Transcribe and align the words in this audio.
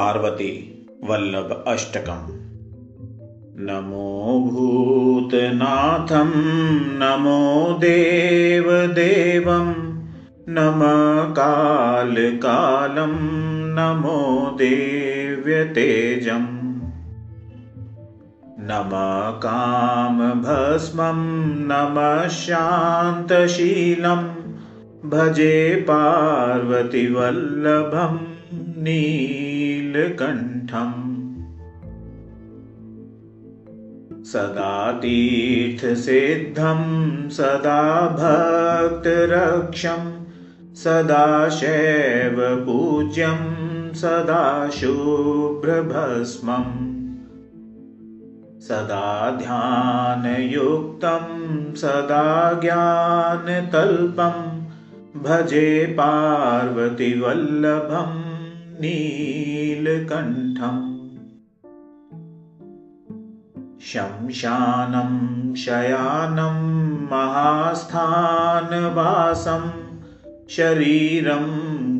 पार्वती 0.00 0.86
वल्लभ 1.04 1.64
अष्टकम्। 1.66 2.32
नमो 3.56 4.48
भूतनाथं 4.50 6.30
नमो 6.92 7.72
देवदेवं 7.72 9.98
नम 10.48 10.80
कालकालं 11.32 13.26
नमो 13.66 14.50
देव्यतेजम्। 14.50 16.80
नम 18.58 18.90
कामभस्मं 19.38 21.52
नमः 21.56 22.28
शान्तशीलं 22.28 24.40
भजे 25.10 25.86
पार्वतीवल्लभम् 25.90 28.18
नीलकण्ठम्। 29.96 31.10
सदा 34.24 34.92
तीर्थसिद्धं 34.92 36.82
सदा 37.28 38.08
भक्तरक्षं 38.08 40.24
सदा 40.74 41.48
शैवपूज्यं 41.48 43.40
सदा 43.94 44.70
शुभ्रभस्मम् 44.70 46.90
सदा 48.60 49.30
ध्यानयुक्तं 49.30 51.24
सदा 51.74 52.52
ज्ञानतल्पं 52.52 54.60
भजे 55.22 55.86
पार्वतीवल्लभम् 55.86 58.29
नीलकण्ठम्। 58.80 60.98
शंशानं 63.80 65.54
शयानं 65.54 66.56
महास्थानवासं 67.10 69.70
शरीरं 70.48 71.46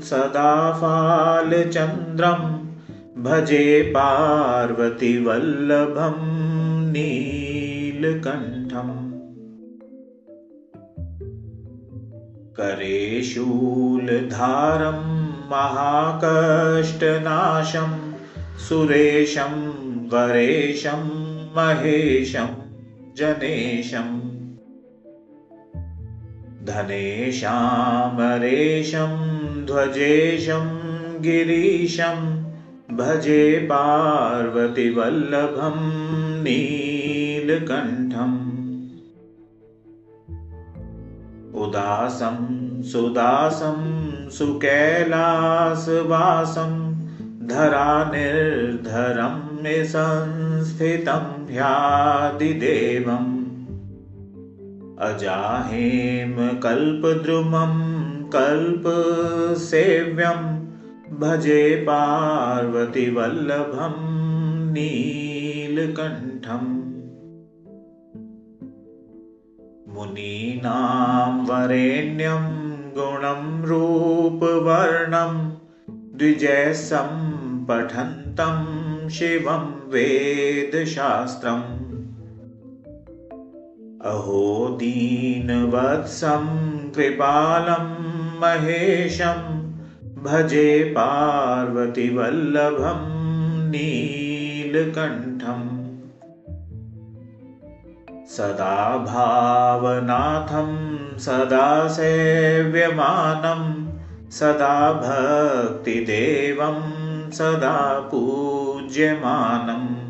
सदा 0.00 0.72
फालचन्द्रं 0.72 2.58
भजे 3.22 3.92
पार्वतीवल्लभं 3.96 5.08
नी 6.92 7.57
करे 12.56 13.22
शूलधारं 13.22 15.00
महाकष्टनाशं 15.50 16.52
सुरेशं 18.68 19.54
वरेशं 20.08 21.02
महेशं 21.56 22.48
जनेशम् 23.16 24.18
धनेशामरेशं 26.66 27.48
ध्वजेशं 29.66 30.66
गिरीशं 31.22 32.48
भजे 32.96 33.58
पार्वतीवल्लभं 33.58 34.68
नी 36.42 36.87
नीलकण्ठम्। 37.48 38.58
उदासं 41.54 42.82
सुदासं 42.82 44.30
सुकैलासवासं 44.30 46.88
धरानिर्धरं 47.46 49.62
निसंस्थितं 49.62 51.52
ह्यादिदेवम्। 51.52 53.38
अजाहेम 54.98 56.58
कल्पद्रुमं 56.58 58.28
कल्पसेव्यं 58.28 60.58
भजे 61.18 61.76
पार्वतीवल्लभं 61.76 63.94
नीलकण्ठम् 64.72 66.97
मुनीनां 69.98 71.46
वरेण्यं 71.46 72.90
गुणं 72.90 73.64
रूपवर्णं 73.64 75.50
द्विजयसं 75.90 77.66
पठन्तं 77.66 79.08
शिवं 79.08 79.90
वेदशास्त्रम्। 79.90 81.62
अहो 84.02 84.68
दीनवत्सं 84.72 86.90
कृपालं 86.90 87.96
महेशं 88.40 89.58
भजे 90.22 90.94
पार्वतीवल्लभं 90.96 93.04
नीलकण्ठम् 93.68 95.87
सदा 98.28 98.96
भावनाथं 98.96 100.74
सदा 101.18 101.88
सेव्यमानं 101.88 103.86
सदा 104.30 104.92
भक्तिदेवं 104.92 106.80
सदा 107.30 108.00
पूज्यमानम् 108.00 110.08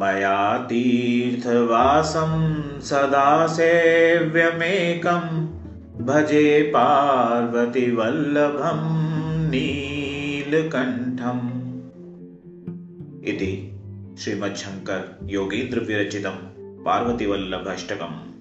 मया 0.00 0.58
तीर्थवासं 0.58 2.34
सदा 2.80 3.46
सेव्यमेकं 3.46 5.24
भजे 6.06 6.72
पार्वतीवल्लभं 6.76 8.80
नीलकण्ठम्। 9.48 11.48
इति 13.24 13.77
श्रीमच्छङ्कर 14.22 15.02
योगीन्द्रविरचितं 15.30 16.36
पार्वतीवल्लभाष्टकम् 16.86 18.37